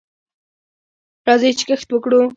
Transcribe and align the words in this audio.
راځئ 1.27 1.51
چې 1.57 1.63
کښت 1.69 1.87
وکړو. 1.91 2.21